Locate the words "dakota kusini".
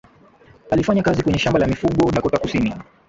2.11-2.73